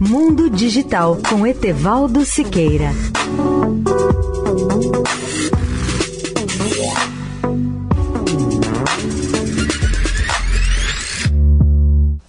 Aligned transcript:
Mundo 0.00 0.48
Digital 0.48 1.18
com 1.28 1.44
Etevaldo 1.44 2.24
Siqueira. 2.24 2.92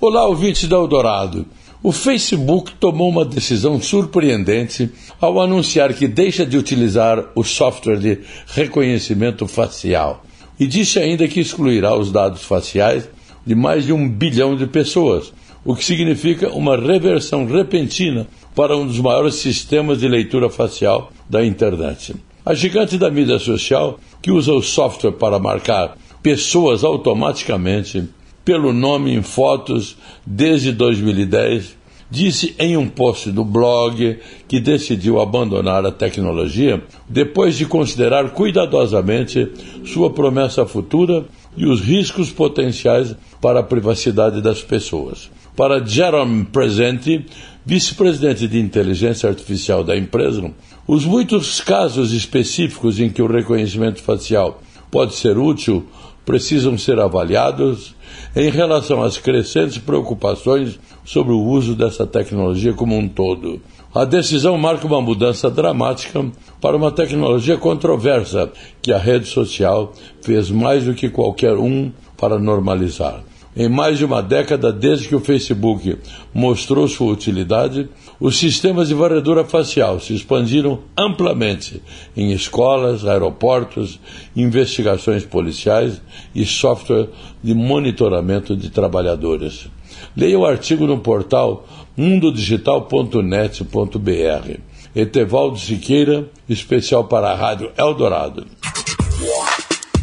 Olá, 0.01 0.25
ouvintes 0.25 0.67
da 0.67 0.77
Eldorado. 0.77 1.45
O 1.83 1.91
Facebook 1.91 2.73
tomou 2.79 3.07
uma 3.07 3.23
decisão 3.23 3.79
surpreendente 3.79 4.89
ao 5.21 5.39
anunciar 5.39 5.93
que 5.93 6.07
deixa 6.07 6.43
de 6.43 6.57
utilizar 6.57 7.23
o 7.35 7.43
software 7.43 7.99
de 7.99 8.19
reconhecimento 8.47 9.47
facial 9.47 10.23
e 10.59 10.65
disse 10.65 10.97
ainda 10.97 11.27
que 11.27 11.39
excluirá 11.39 11.95
os 11.95 12.11
dados 12.11 12.43
faciais 12.43 13.07
de 13.45 13.53
mais 13.53 13.85
de 13.85 13.93
um 13.93 14.09
bilhão 14.09 14.55
de 14.55 14.65
pessoas, 14.65 15.31
o 15.63 15.75
que 15.75 15.83
significa 15.83 16.49
uma 16.49 16.77
reversão 16.77 17.45
repentina 17.45 18.27
para 18.55 18.75
um 18.75 18.85
dos 18.85 18.99
maiores 18.99 19.35
sistemas 19.35 19.99
de 19.99 20.07
leitura 20.07 20.49
facial 20.49 21.11
da 21.29 21.45
internet. 21.45 22.15
A 22.45 22.53
gigante 22.53 22.97
da 22.97 23.11
mídia 23.11 23.37
social, 23.37 23.99
que 24.21 24.31
usa 24.31 24.51
o 24.53 24.61
software 24.61 25.11
para 25.11 25.39
marcar 25.39 25.97
pessoas 26.23 26.83
automaticamente 26.83 28.09
pelo 28.43 28.73
nome 28.73 29.13
em 29.13 29.21
fotos 29.21 29.95
desde 30.25 30.71
2010, 30.71 31.77
disse 32.09 32.55
em 32.57 32.75
um 32.75 32.89
post 32.89 33.31
do 33.31 33.45
blog 33.45 34.17
que 34.47 34.59
decidiu 34.59 35.21
abandonar 35.21 35.85
a 35.85 35.91
tecnologia 35.91 36.81
depois 37.07 37.55
de 37.55 37.65
considerar 37.65 38.31
cuidadosamente 38.31 39.47
sua 39.85 40.09
promessa 40.09 40.65
futura 40.65 41.25
e 41.55 41.65
os 41.65 41.81
riscos 41.81 42.31
potenciais 42.31 43.15
para 43.39 43.59
a 43.59 43.63
privacidade 43.63 44.41
das 44.41 44.63
pessoas. 44.63 45.29
Para 45.59 45.85
Jerome 45.85 46.45
Presente, 46.45 47.25
vice-presidente 47.65 48.47
de 48.47 48.61
inteligência 48.61 49.27
artificial 49.27 49.83
da 49.83 49.93
empresa, 49.97 50.53
os 50.87 51.03
muitos 51.03 51.59
casos 51.59 52.13
específicos 52.13 52.97
em 52.97 53.09
que 53.09 53.21
o 53.21 53.27
reconhecimento 53.27 54.01
facial 54.01 54.61
pode 54.89 55.15
ser 55.15 55.37
útil 55.37 55.85
precisam 56.23 56.77
ser 56.77 56.97
avaliados 56.97 57.93
em 58.33 58.49
relação 58.49 59.03
às 59.03 59.17
crescentes 59.17 59.79
preocupações 59.79 60.79
sobre 61.03 61.33
o 61.33 61.43
uso 61.43 61.75
dessa 61.75 62.07
tecnologia 62.07 62.71
como 62.71 62.97
um 62.97 63.09
todo. 63.09 63.61
A 63.93 64.05
decisão 64.05 64.57
marca 64.57 64.87
uma 64.87 65.01
mudança 65.01 65.51
dramática 65.51 66.25
para 66.61 66.77
uma 66.77 66.89
tecnologia 66.89 67.57
controversa 67.57 68.49
que 68.81 68.93
a 68.93 68.97
rede 68.97 69.27
social 69.27 69.91
fez 70.21 70.49
mais 70.49 70.85
do 70.85 70.93
que 70.93 71.09
qualquer 71.09 71.57
um 71.57 71.91
para 72.15 72.39
normalizar. 72.39 73.25
Em 73.59 73.67
mais 73.67 73.97
de 73.97 74.05
uma 74.05 74.23
década 74.23 74.71
desde 74.71 75.09
que 75.09 75.15
o 75.17 75.19
Facebook 75.19 75.97
mostrou 76.33 76.87
sua 76.87 77.11
utilidade, 77.11 77.89
os 78.17 78.37
sistemas 78.37 78.87
de 78.87 78.93
varredura 78.93 79.43
facial 79.43 79.99
se 79.99 80.15
expandiram 80.15 80.79
amplamente 80.97 81.83
em 82.15 82.31
escolas, 82.31 83.05
aeroportos, 83.05 83.99
investigações 84.33 85.25
policiais 85.25 86.01
e 86.33 86.45
software 86.45 87.09
de 87.43 87.53
monitoramento 87.53 88.55
de 88.55 88.69
trabalhadores. 88.69 89.67
Leia 90.15 90.39
o 90.39 90.45
artigo 90.45 90.87
no 90.87 90.99
portal 90.99 91.67
mundodigital.net.br. 91.97 94.57
Etevaldo 94.95 95.59
Siqueira, 95.59 96.29
especial 96.47 97.09
para 97.09 97.31
a 97.31 97.35
Rádio 97.35 97.73
Eldorado. 97.77 98.47